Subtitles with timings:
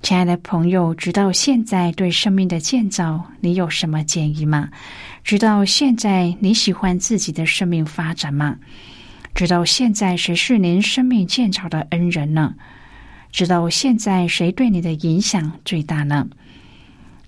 [0.00, 4.70] 亲爱的朋友，直到现在对生命的建造，你有什么建议吗？
[5.24, 8.56] 直到现在，你喜欢自己的生命发展吗？
[9.34, 12.54] 直到现在，谁是您生命建造的恩人呢？
[13.32, 16.28] 直到现在，谁对你的影响最大呢？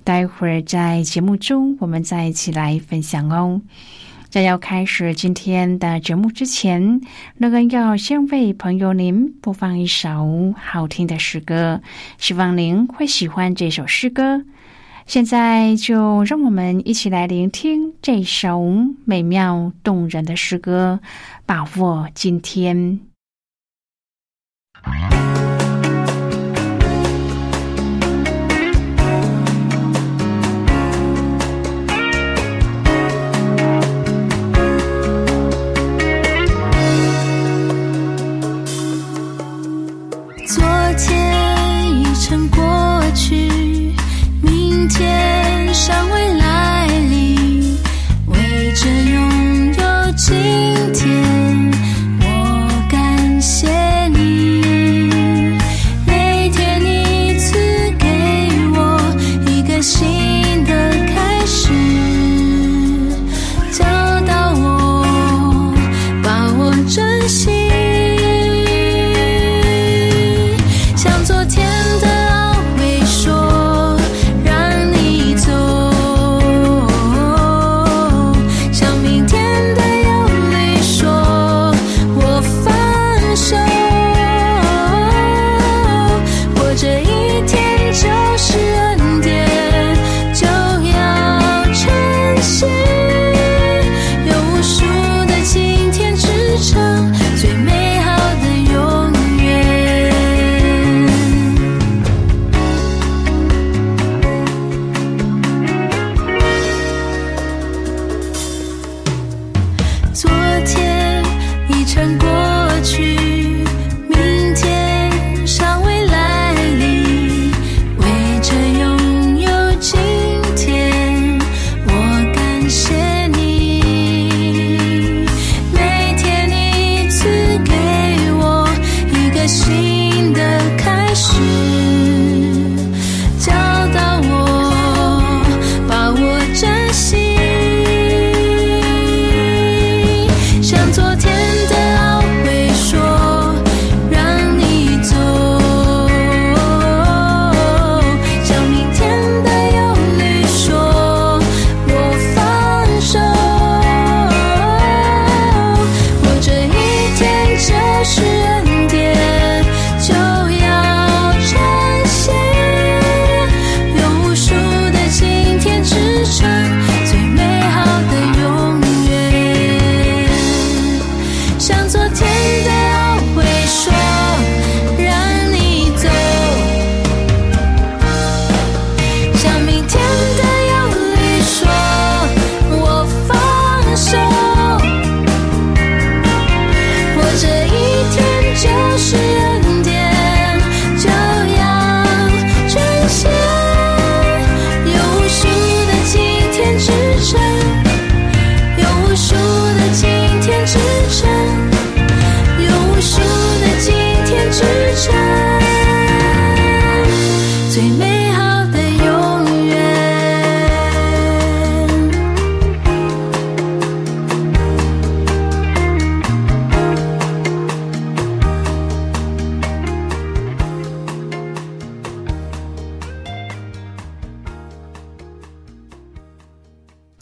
[0.03, 3.61] 待会儿在节目中，我们再一起来分享哦。
[4.31, 7.01] 在要开始今天的节目之前，
[7.37, 11.83] 乐恩要先为朋友您播放一首好听的诗歌，
[12.17, 14.45] 希望您会喜欢这首诗歌。
[15.05, 18.65] 现在就让我们一起来聆听这首
[19.05, 21.01] 美妙动人的诗歌，
[21.45, 23.01] 把握今天。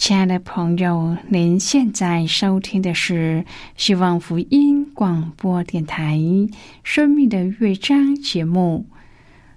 [0.09, 3.45] 亲爱的朋友，您现在收听的是
[3.77, 6.17] 希望福音广播电台
[6.83, 8.87] 《生命的乐章》节目。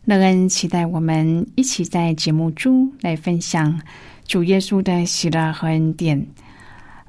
[0.04, 3.82] 乐恩期待我们一起在节目中来分享
[4.28, 6.28] 主耶稣的喜乐和恩典。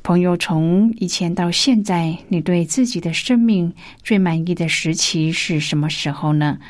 [0.05, 3.75] 朋友，从以前到现在，你对自己的生命
[4.05, 6.61] 最满意的时期是什么时候呢？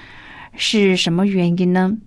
[0.57, 1.99] 是什么原因呢？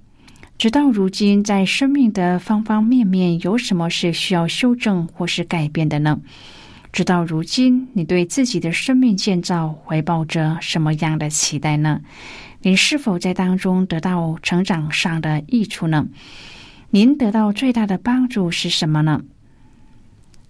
[0.58, 6.20] 直到如今，在生命的方方面面，有什么是需要修正或是改变的呢？
[6.94, 12.00] 直到如今，你对自己的生命建造怀抱着什么样的期待呢？
[12.62, 16.08] 您是否在当中得到成长上的益处呢？
[16.90, 19.22] 您得到最大的帮助是什么呢？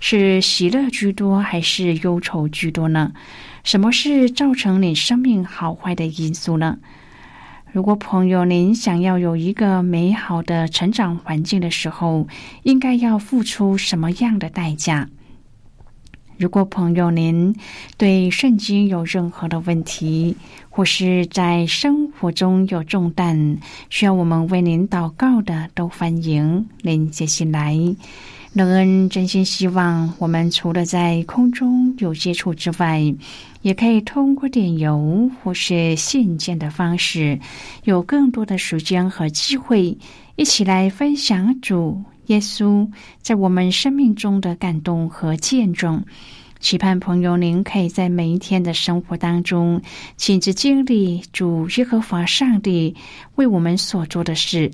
[0.00, 3.12] 是喜乐居多还是忧愁居多呢？
[3.64, 6.78] 什么是造成你生命好坏的因素呢？
[7.72, 12.26] 如果朋友您想要有一个美好的成长环境的时候，
[12.62, 15.08] 应该要付出什么样的代价？
[16.38, 17.56] 如果朋友您
[17.96, 20.36] 对圣经有任何的问题，
[20.70, 23.58] 或是在生活中有重担
[23.88, 27.74] 需要我们为您祷告的，都欢迎您接信来。
[28.56, 33.02] 乐恩真心希望，我们除了在空中有接触之外，
[33.60, 37.38] 也可以通过电邮或是信件的方式，
[37.84, 39.98] 有更多的时间和机会，
[40.36, 42.88] 一起来分享主耶稣
[43.20, 46.02] 在我们生命中的感动和见证。
[46.58, 49.78] 期盼朋友您可以在每一天的生活当中，
[50.16, 52.96] 亲自经历主耶和华上帝
[53.34, 54.70] 为我们所做的事。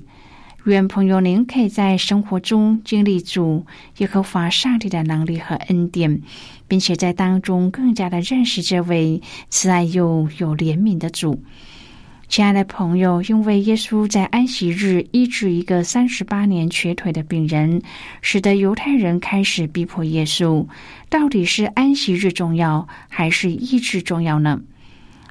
[0.65, 3.65] 愿朋友您可以在生活中经历主
[3.97, 6.21] 耶和华上帝的能力和恩典，
[6.69, 11.43] 并且在当中更加的认识这位慈爱又有怜悯的主。
[12.29, 17.81] 亲爱的朋友，因为耶稣在安息日医治一个三十八年瘸腿的病人，
[18.21, 20.65] 使得犹太人开始逼迫耶稣。
[21.09, 24.61] 到底是安息日重要，还是医治重要呢？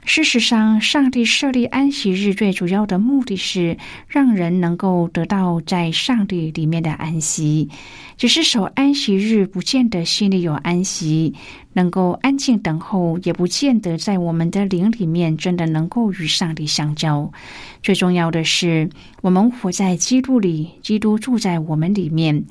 [0.05, 3.79] 事实上，上帝设立安息日最主要的目的是
[4.09, 7.69] 让人能够得到在上帝里面的安息。
[8.17, 11.33] 只是守安息日，不见得心里有安息，
[11.73, 17.31] 能够安静等候，也不见得在我们的灵里面真的能够与上帝相交。
[17.81, 18.91] 最重要的是，
[19.23, 22.45] 我们活在基督里，基督住在我们里面。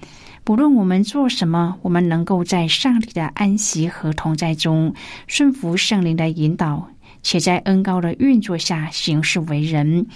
[0.43, 4.95] 不论我们做什么，我们能够在上帝的安息和同在中
[5.27, 6.89] 顺服圣灵的引导。
[7.23, 10.07] 且在恩高的运作下行事为人，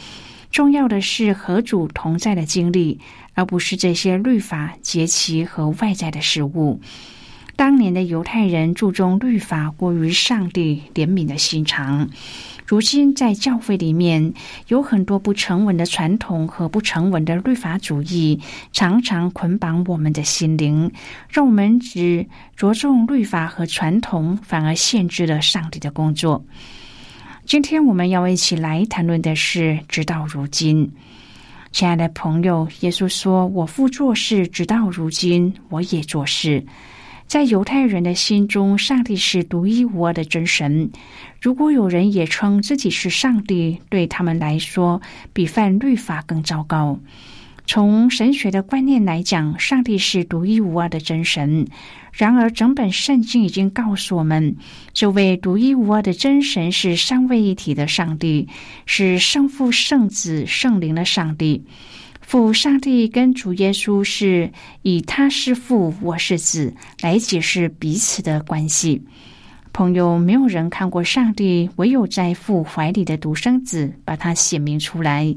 [0.52, 3.00] 重要的是和主同在的经历，
[3.34, 6.80] 而不是这些律法、节期和外在的事物。
[7.58, 12.10] 当年的犹太人注重律法过于上帝怜悯的心肠，
[12.66, 14.34] 如今在教会里面
[14.68, 18.42] 有很多不成文的传统和不成文的律法主义，
[18.74, 20.92] 常常捆绑我们的心灵，
[21.30, 26.46] 让我们只着重律法和传统，反而限制了上帝的工作。
[27.46, 30.92] 今天我们要一起来谈论的是，直到如今，
[31.72, 36.66] 亲爱的朋友，耶稣说：“我父做事，直到如今，我也做事。”
[37.28, 40.90] 在犹太人的心中，上帝是独一无二的真神。
[41.40, 45.00] 如果有人也称自己是上帝，对他们来说，
[45.32, 47.00] 比犯律法更糟糕。
[47.68, 51.68] 从神学的观念来讲，上帝是独一无二的真神。
[52.14, 54.56] 然而，整本圣经已经告诉我们，
[54.94, 58.48] 这位独一无二的真神是三位一体的上帝，
[58.86, 61.66] 是圣父、圣子、圣灵的上帝。
[62.22, 69.04] 父上帝跟主耶稣是以他是父，我是子来解释彼此的关系。
[69.74, 75.36] 朋友，没有人看过上帝，唯有在父怀里的独生子把他显明出来。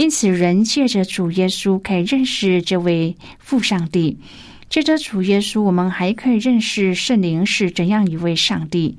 [0.00, 4.16] 因此，人借着主耶稣可以认识这位父上帝。
[4.70, 8.96] 借着主耶稣，我们还可以认识圣灵是怎样一位上帝。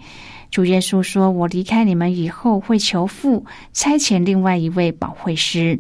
[0.52, 3.44] 主耶稣说：“我离开你们以后，会求父
[3.74, 5.80] 差遣另外一位保惠师。”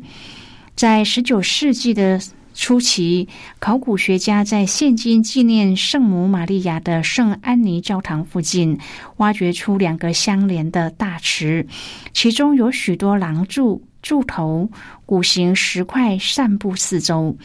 [0.75, 2.19] 在十九世纪的
[2.55, 3.27] 初期，
[3.59, 8.79] 考古学家在现今纪念圣母玛利亚的圣安妮教堂附近
[9.17, 11.67] 挖掘出两个相连的大池，
[12.11, 14.69] 其中有许多廊柱、柱头、
[15.05, 17.37] 鼓形石块散布四周。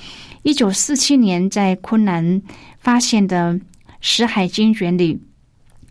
[0.43, 2.43] 一九四七年，在昆南
[2.79, 3.61] 发现的
[4.01, 5.21] 石海经卷里，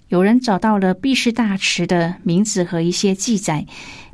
[0.07, 3.65] 有人找到了毕士大池的名字和一些记载。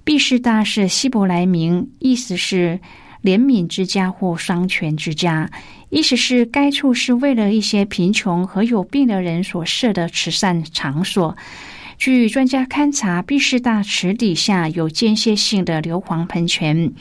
[0.04, 2.80] 毕士大是希伯来名，意思是
[3.22, 5.48] 怜悯之家或双全之家，
[5.90, 11.38] 意思是该处是为了一些贫穷和有病的人所设的慈善场所。
[12.02, 16.92] 据专家勘察，毕士大池底下有间歇性的硫磺喷泉，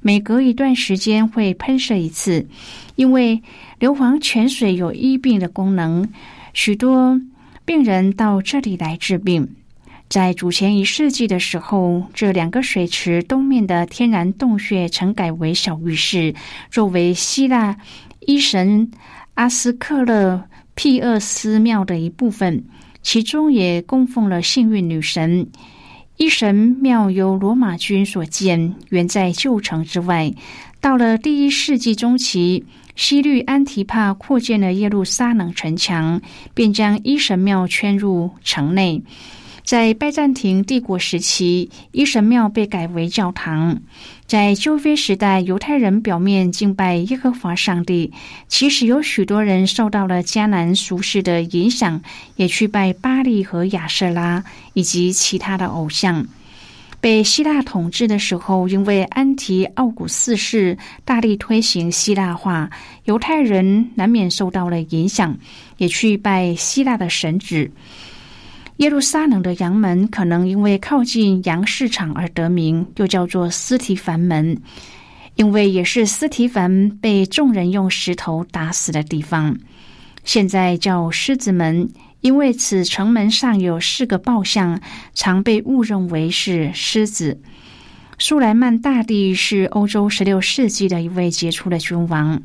[0.00, 2.46] 每隔一段时间会喷射一次。
[2.94, 3.42] 因为
[3.80, 6.08] 硫磺泉水有医病的功能，
[6.52, 7.20] 许多
[7.64, 9.56] 病人到这里来治病。
[10.08, 16.32] 在主前一世纪的时候，这两个水池东面的天然洞穴曾改为小浴室，
[16.70, 17.76] 作为希腊
[18.20, 18.88] 医神
[19.34, 20.44] 阿斯克勒
[20.76, 22.64] 庇厄斯庙的一部分。
[23.04, 25.46] 其中也供奉了幸运女神。
[26.16, 30.32] 一神庙由罗马军所建，原在旧城之外。
[30.80, 32.64] 到了第一世纪中期，
[32.96, 36.20] 西律安提帕扩建了耶路撒冷城墙，
[36.54, 39.02] 便将一神庙圈入城内。
[39.64, 43.80] 在拜占庭帝国时期，一神庙被改为教堂。
[44.26, 48.12] 在旧约时代，犹太人表面敬拜耶和华上帝，
[48.46, 52.02] 其实有许多人受到了迦南俗世的影响，
[52.36, 54.44] 也去拜巴利和亚瑟拉
[54.74, 56.26] 以及其他的偶像。
[57.00, 62.68] 被希腊统治的时候，因为安提奥古四世大力推行希腊化，
[63.04, 65.34] 犹太人难免受到了影响，
[65.78, 67.70] 也去拜希腊的神祇。
[68.78, 74.60] 耶路撒冷的羊门可能因为靠近羊市场而得名，又叫做斯提凡门，
[75.36, 79.56] 因为也是斯提凡被众人用石头打死的地方。
[80.24, 81.88] 现在叫狮子门，
[82.20, 84.80] 因为此城门上有四个豹像，
[85.14, 87.40] 常被误认为是狮子。
[88.18, 92.42] 苏莱曼大帝是欧洲十六世纪的一位杰出的君王。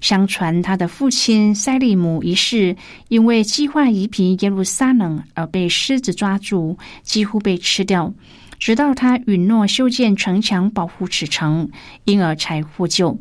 [0.00, 2.76] 相传他的父亲塞利姆一世
[3.08, 8.12] 因为计划移平耶路撒冷而被狮子抓住，几乎被吃掉。
[8.58, 11.70] 直到他允诺修建城墙保护此城，
[12.04, 13.20] 因而才获救。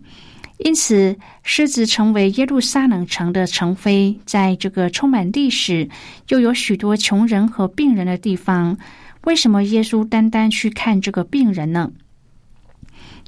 [0.57, 4.19] 因此，狮子成为耶路撒冷城的城妃。
[4.25, 5.87] 在这个充满历史
[6.29, 8.75] 又有许多穷人和病人的地方，
[9.25, 11.91] 为什么耶稣单单去看这个病人呢？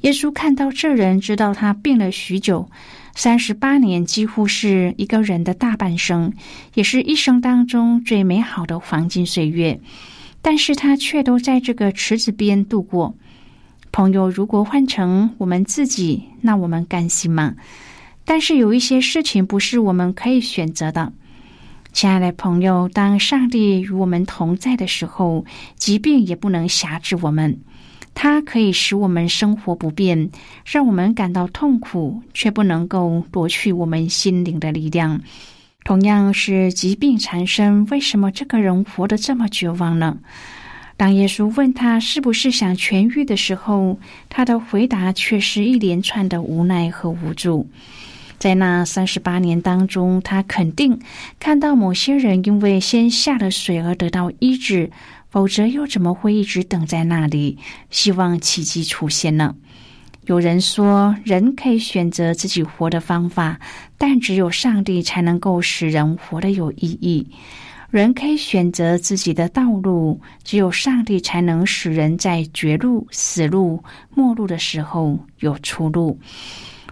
[0.00, 2.68] 耶稣看到这人，知道他病了许久。
[3.14, 6.32] 三十八年几乎是一个人的大半生，
[6.74, 9.80] 也是一生当中最美好的黄金岁月。
[10.42, 13.14] 但是他却都在这个池子边度过。
[13.92, 17.56] 朋友，如果换成我们自己，那我们甘心吗？
[18.24, 21.12] 但是有一些事情不是我们可以选择的。
[21.92, 27.58] 亲爱的朋友，当上帝与我们同在的时候，疾病也不能辖制我们。
[28.14, 30.30] 它可以使我们生活不便，
[30.64, 35.20] 让我们感到痛苦，却不能够夺去我们心灵的力量。
[35.84, 40.18] 同样是疾病缠身，为什么这个人活得这么绝望呢？
[40.98, 43.98] 当耶稣问他是不是想痊愈的时候，
[44.28, 47.66] 他的回答却是一连串的无奈和无助。
[48.38, 50.98] 在那三十八年当中，他肯定
[51.38, 54.90] 看到某些人因为先下了水而得到医治。
[55.30, 57.56] 否则又怎么会一直等在那里，
[57.88, 59.54] 希望奇迹出现呢？
[60.26, 63.58] 有人说，人可以选择自己活的方法，
[63.96, 67.26] 但只有上帝才能够使人活得有意义。
[67.90, 73.82] 人可以选择自己的道路，只有上帝才能使人在绝路、死路、
[74.14, 76.16] 末路的时候有出路。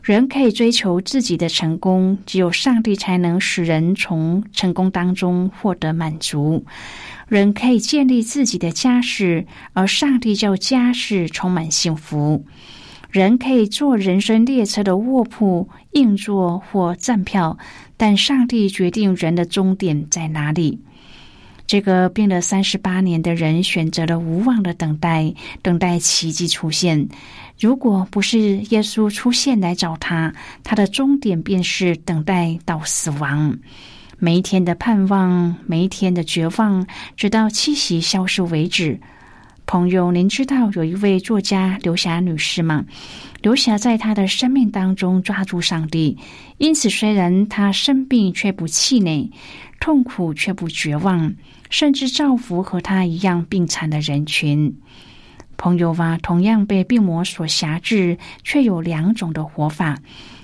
[0.08, 6.64] 人可以追求自己的成功，只有上帝才能使人从成功当中获得满足。
[7.26, 12.46] 人可以建立自己的家室，而上帝叫家室充满幸福。
[13.10, 17.58] 人可以坐人生列车的卧铺、硬座或站票，
[17.98, 20.80] 但上帝决定人的终点在哪里。
[21.68, 27.06] 这个病了三十八年的人选择了无望的等待，等待奇迹出现。
[27.60, 28.38] 如果不是
[28.70, 30.32] 耶稣出现来找他，
[30.64, 33.58] 他的终点便是等待到死亡。
[34.18, 36.86] 每一天的盼望，每一天的绝望，
[37.18, 38.98] 直到气息消失为止。
[39.66, 42.82] 朋友，您知道有一位作家刘霞女士吗？
[43.42, 46.16] 刘霞在她的生命当中抓住上帝，
[46.56, 49.30] 因此虽然她生病，却不气馁；
[49.78, 51.34] 痛苦却不绝望，
[51.70, 54.76] 甚至造福和他一样病残的人群。
[55.56, 59.98] 朋友啊，同样被病魔所辖制，却有两种的活法。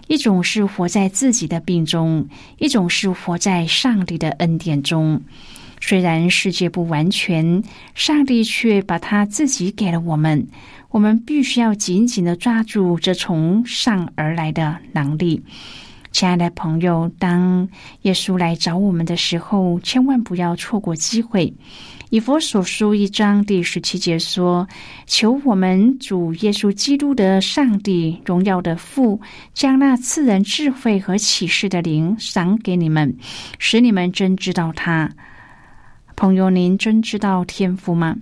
[0.06, 2.28] 一种是活在自己的病中，
[2.58, 5.22] 一种是活在上帝的恩典中。
[5.80, 7.62] 虽然世界不完全，
[7.94, 10.46] 上帝却把他自己给了我们。
[10.90, 15.42] 我们必须要紧紧的抓住这从上而来的能力。
[16.14, 17.68] 亲爱的朋友，当
[18.02, 21.52] 耶稣来找我们的时候，千万不要错过机会。
[22.10, 24.68] 以佛所书一章第十七节说
[25.06, 29.20] ：“求我们主耶稣基督的上帝荣耀的父，
[29.54, 33.16] 将那赐人智慧和启示的灵赏给你们，
[33.58, 35.10] 使你们真知道他。”
[36.14, 38.16] 朋友，您真知道天赋吗？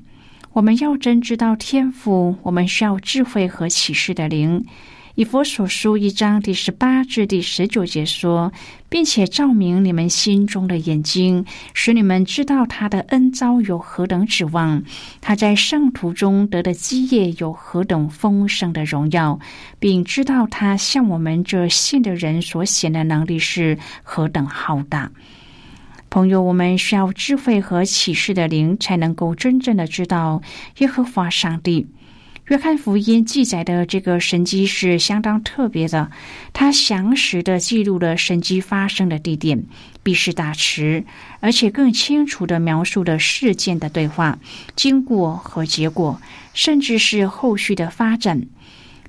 [0.55, 4.65] 我们要真知道天赋，我们需要智慧和启示的灵。
[5.15, 8.51] 以佛所书一章第十八至第十九节说，
[8.89, 14.83] 并且照明你们心中的眼睛，使你们知道他的恩招有何等指望，
[15.21, 19.39] 他在圣徒中得的基业有何等丰盛的荣耀，
[19.79, 25.13] 并知道他向我们这信的人所显的能力是何等浩大。
[26.09, 30.41] 朋友，我们需要智慧和启示的灵，才能够真正的知道
[30.79, 31.87] 耶和华上帝。
[32.49, 36.11] 约翰福音记载的这个神迹是相当特别的，
[36.53, 39.65] 它详实的记录了神迹发生的地点——
[40.13, 41.05] 士大池，
[41.39, 44.41] 而且更清楚的描述了事件的对话、
[44.75, 46.21] 经过和结果，
[46.53, 48.43] 甚至是后续的发展。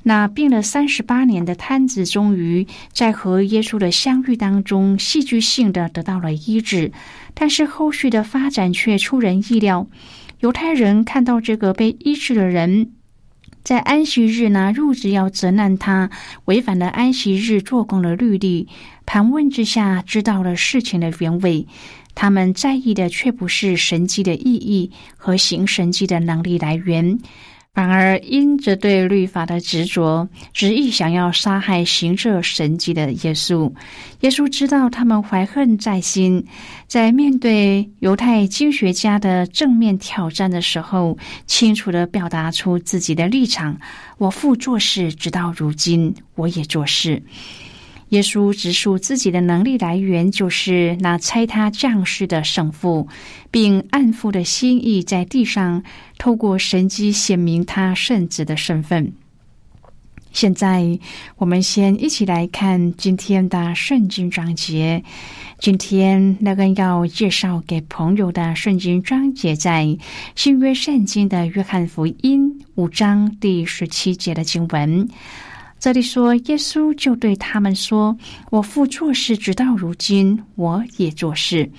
[0.04, 6.92] 那病了三十八年的瘫子，终于在和耶稣的相遇当中，戏剧性的得到了医治，
[7.34, 9.88] 但是后续的发展却出人意料。
[10.42, 12.92] 犹太人看到这个被医治的人。
[13.64, 16.10] 在安息日呢，入职要责难他
[16.46, 18.68] 违反了安息日做工的律例。
[19.06, 21.66] 盘问之下，知道了事情的原委。
[22.16, 27.18] 他们在意的却不是神迹的意义和行神迹的能力来源。
[27.74, 33.74] 反而因着对律法的执着，执意想要杀害行这神迹的耶稣。
[34.20, 36.46] 耶稣知道他们怀恨在心，
[36.88, 43.80] 在面对犹太经学家的正面挑战的时候，清楚的表达出自己的立场：
[44.20, 47.24] 我父做事，直到如今，我也做事。
[48.14, 53.08] 耶稣直述自己的能力来源，就是那猜他将士的胜负，
[53.50, 55.84] 并暗父的心意，在地上
[56.20, 59.14] 透过神迹显明他圣子的身份。
[60.32, 61.00] 现在，
[61.38, 65.04] 我们先一起来看今天的圣经章节。
[65.58, 69.98] 今天那个要介绍给朋友的圣经章节，在
[70.36, 75.08] 新约圣经的约翰福音五章第十七节的经文。
[75.84, 78.18] 这里说，耶稣就对他们说
[78.52, 81.70] ：“我父做事，直到如今，我也做事。”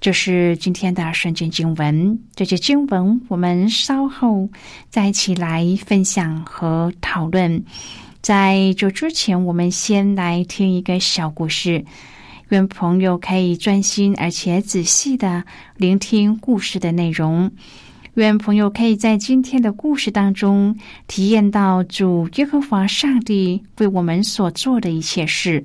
[0.00, 2.16] 这是今天的圣经经文。
[2.36, 4.48] 这些经文，我们稍后
[4.90, 7.60] 再一起来分享和讨论。
[8.20, 11.84] 在这之前，我们先来听一个小故事，
[12.50, 15.42] 愿朋友可以专心而且仔细的
[15.76, 17.50] 聆听故事的内容。
[18.14, 25.64] 愿朋友可以在今天的故事当中体验到主耶和华上帝为我们所做的一切事。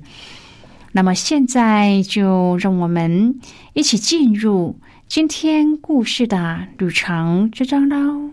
[0.92, 3.38] 那么，现在就让我们
[3.74, 8.30] 一起进入今天故事的旅程之中喽。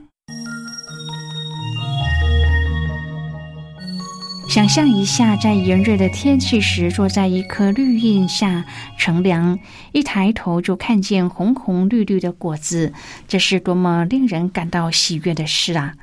[4.47, 8.63] 想象一下，在炎热的天气时，坐在一棵绿荫下
[8.97, 9.59] 乘凉，
[9.91, 12.93] 一抬头就看见红红绿绿的果子，
[13.27, 15.93] 这是多么令人感到喜悦的事啊！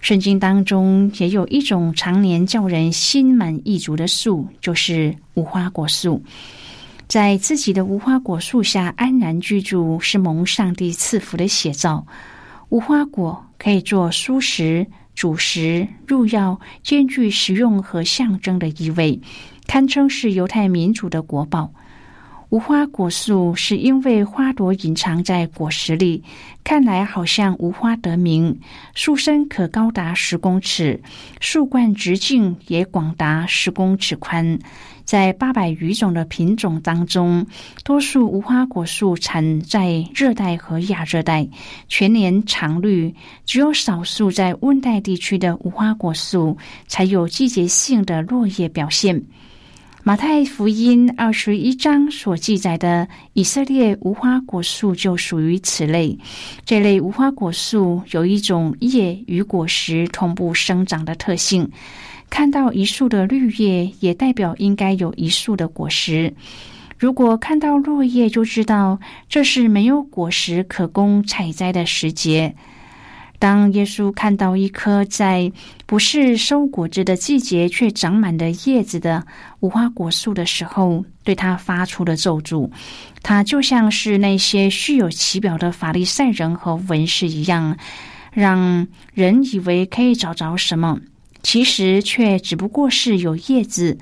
[0.00, 6.22] 圣经当中也有一种常年叫人心满意足的树，就是无花果树。
[7.06, 12.06] 在自己的无花果树下安然居住，是蒙上帝赐福的写照。
[12.70, 14.86] 无花果可以做蔬食。
[15.14, 19.20] 主食、入药兼具实用和象征的意味，
[19.66, 21.72] 堪称是犹太民族的国宝。
[22.50, 26.22] 无花果树是因为花朵隐藏在果实里，
[26.62, 28.60] 看来好像无花得名。
[28.94, 31.02] 树身可高达十公尺，
[31.40, 34.60] 树冠直径也广达十公尺宽。
[35.04, 37.46] 在八百余种的品种当中，
[37.84, 41.46] 多数无花果树产在热带和亚热带，
[41.88, 43.14] 全年常绿。
[43.44, 49.22] 只有少数在温带地区的无花果树才有季节性的落叶表现。
[50.06, 56.18] 马太福音二十一章所记载的以色列无花果树就属于此类。
[56.66, 61.70] 这类无花果树有一种叶与果实同步生长的特性。
[62.34, 66.34] 看到一树的绿叶，也代表应该有一树的果实。
[66.98, 72.52] 如果看到落叶，就知道这是没有果实可供采摘的时节。
[73.38, 75.52] 当耶稣看到一棵在
[75.86, 79.24] 不是收果子的季节却长满了叶子的
[79.60, 82.68] 无花果树的时候，对他发出了咒诅。
[83.22, 87.76] 他就像是那些虚有其表的法利赛人和文士一样，
[88.32, 90.98] 让人以为可以找着什么。
[91.44, 93.98] 其实却只不过是有叶子，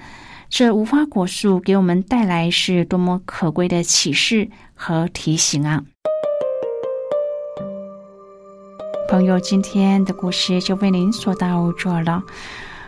[0.49, 5.85] 这无花果树给我们带来是多么可贵的启示和提醒啊！
[9.11, 12.23] 朋友，今天的故事就为您说到这了。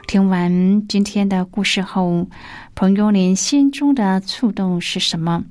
[0.07, 2.27] 听完今天的故事后，
[2.75, 5.45] 朋友，您心中的触动是什么？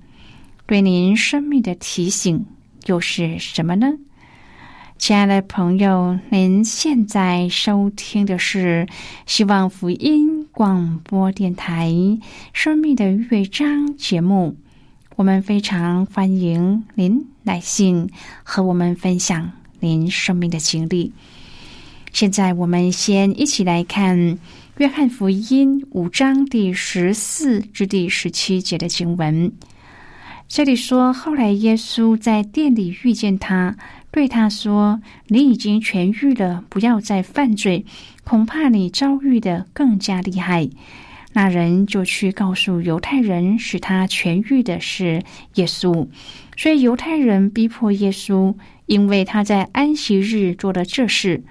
[0.66, 2.46] 对您生命的提醒
[2.86, 3.92] 又是什么呢？
[5.06, 8.88] 亲爱的朋友，您现在收听的是
[9.26, 11.89] 希望福音广播电台
[12.54, 14.56] 《生命的乐章》节目。
[15.18, 18.10] 我们非常欢迎您来信
[18.44, 21.12] 和我们分享您生命的经历。
[22.13, 24.18] 现在，我们先一起来看
[24.78, 29.52] 《约翰福音》五章第十四至第十七节的经文。
[30.48, 33.76] 这里说，后来耶稣在店里遇见他，
[34.13, 37.84] 对他说：“你已经痊愈了，不要再犯罪，
[38.23, 40.69] 恐怕你遭遇的更加厉害。”
[41.34, 45.23] 那人就去告诉犹太人，使他痊愈的是
[45.56, 46.08] 耶稣。
[46.56, 48.54] 所以犹太人逼迫耶稣，
[48.86, 51.43] 因为他在安息日做了这事。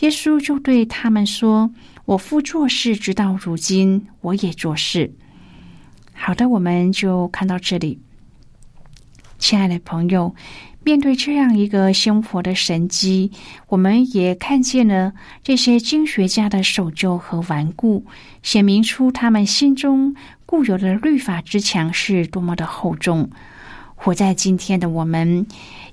[0.00, 1.72] 耶稣就对他们说
[2.06, 5.12] ：“我父做事，直到如今，我也做事。”
[6.12, 8.00] 好的，我们就看到这里。
[9.38, 10.34] 亲爱的朋友，
[10.84, 13.32] 面对这样一个生活的神迹，
[13.68, 18.04] 我们也看见了这些经学家的守旧和顽固，
[18.42, 23.30] 显明出他们心中固有的律法之墙是多么的厚重。
[23.94, 25.46] 活在今天的我们，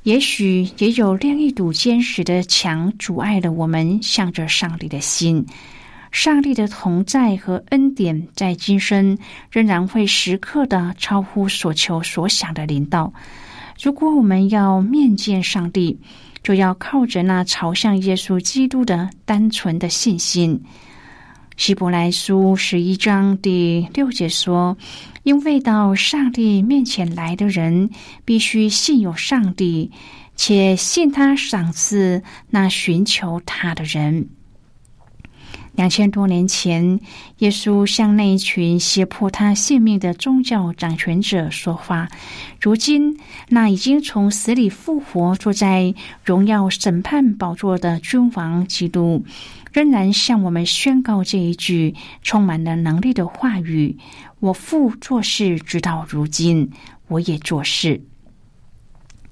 [0.03, 5.45] 也许也有另一堵坚实的墙阻碍了我们向着上帝的心。
[6.11, 9.17] 上帝的同在和恩典，在今生
[9.49, 13.13] 仍然会时刻的超乎所求所想的领导。
[13.81, 15.99] 如果我们要面见上帝，
[16.43, 20.61] 就要靠着那朝向耶稣基督的单纯的信心。
[21.57, 24.77] 希伯来书十一章第六节说
[25.23, 27.89] ：“因为到上帝面前来的人，
[28.23, 29.89] 必须信有上帝，
[30.35, 34.29] 且信他赏赐那寻求他的人。”
[35.73, 36.99] 两千多年前，
[37.37, 42.09] 耶稣向那一群胁迫他性命的宗教掌权者说话。
[42.59, 49.23] 如今，那已经从死里复活、坐在荣耀审判宝座的君王基督，
[49.71, 53.97] 仍然向我们宣告这一句充满了能力的话语
[54.41, 56.69] ：“我父做事，直到如今，
[57.07, 58.03] 我也做事。”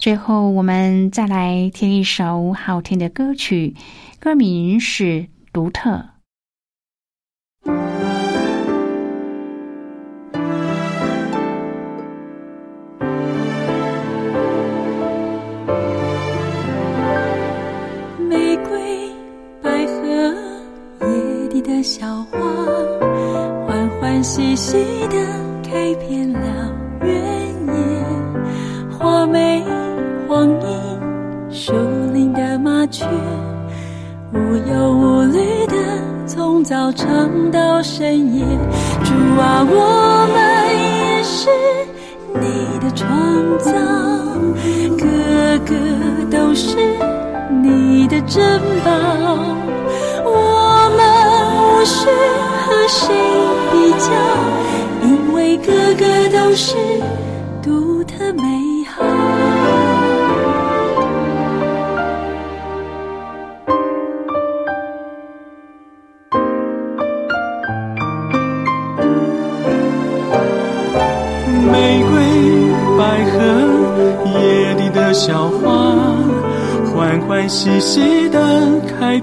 [0.00, 3.74] 最后，我们再来听一首好听的歌曲，
[4.18, 5.04] 歌名是
[5.52, 5.90] 《独特》。
[18.26, 19.12] 玫瑰、
[19.62, 20.00] 百合、
[21.06, 22.38] 野地的小花，
[23.66, 25.16] 欢欢喜喜的
[25.62, 26.49] 开遍了
[32.90, 33.06] 却，
[34.32, 34.38] 无
[34.70, 35.74] 忧无虑的
[36.26, 38.44] 从早唱到深夜。
[39.04, 40.36] 主啊，我们
[40.76, 41.48] 也是
[42.34, 43.08] 你的创
[43.58, 43.70] 造，
[44.98, 45.04] 个
[45.64, 45.72] 个
[46.30, 46.76] 都是
[47.62, 48.90] 你的珍宝。
[50.24, 51.00] 我们
[51.56, 52.08] 无需
[52.66, 53.14] 和谁
[53.72, 54.08] 比较，
[55.06, 56.76] 因为个个都是
[57.62, 59.04] 独特美好。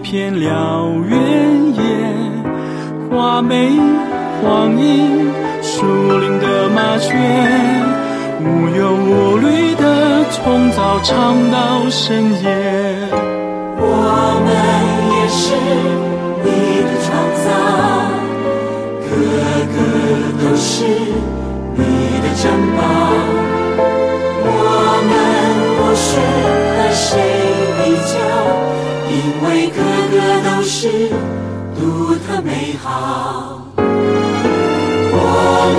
[0.08, 1.82] 开遍了原野，
[3.10, 3.72] 花美
[4.41, 5.30] 黄莺，
[5.62, 5.86] 树
[6.20, 7.13] 林的麻雀，
[8.39, 12.57] 无忧无虑的从早唱到深夜。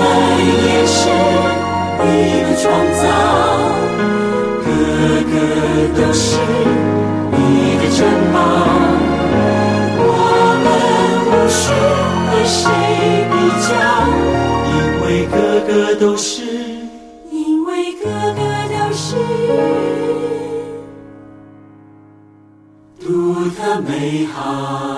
[0.01, 0.07] 我们
[0.65, 1.01] 也是
[2.05, 2.07] 你
[2.45, 3.03] 的创造，
[4.63, 4.67] 个
[5.27, 5.35] 个
[5.97, 6.27] 都是
[7.33, 7.37] 你
[7.79, 7.99] 的珍
[8.33, 8.37] 宝。
[9.99, 10.03] 我
[10.63, 10.67] 们
[11.27, 11.61] 无需
[12.29, 12.61] 和谁
[13.29, 13.35] 比
[13.67, 13.69] 较，
[14.71, 16.31] 因为个个都是，
[17.33, 19.07] 因为个个都是
[23.01, 23.07] 独
[23.51, 24.98] 特美好。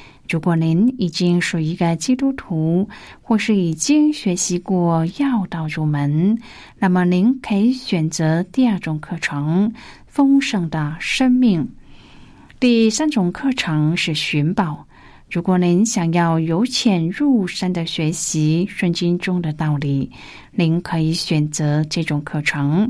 [0.31, 2.87] 如果您已经是一个基督徒，
[3.21, 6.39] 或是已经学习过要道入门，
[6.79, 9.73] 那么您可以选择第二种课程——
[10.07, 11.67] 丰盛的生命。
[12.61, 14.87] 第三种课程是寻宝。
[15.29, 20.09] 如果您想要由浅入深的学习圣经中的道理，
[20.51, 22.89] 您可以选择这种课程。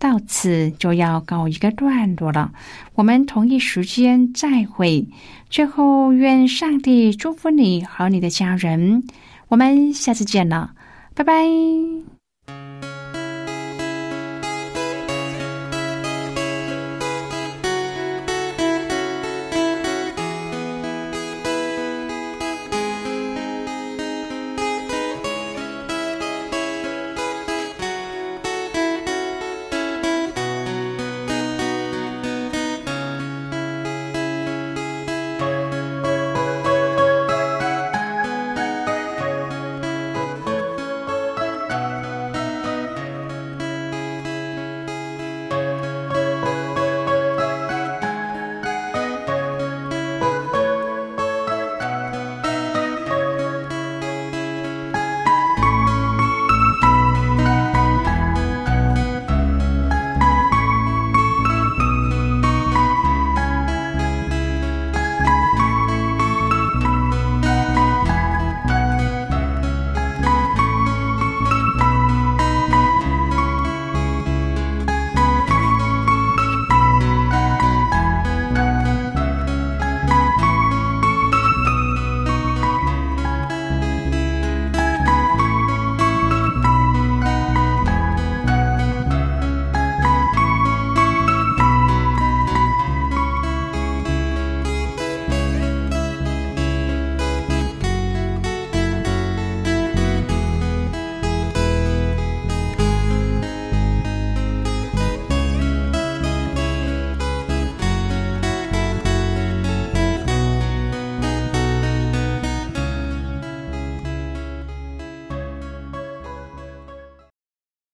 [0.00, 2.50] 到此就要告一个段落了。
[2.94, 5.06] 我们同一时间再会。
[5.50, 9.04] 最后，愿上帝祝福你和你的家人。
[9.48, 10.72] 我们下次见了，
[11.14, 12.19] 拜拜。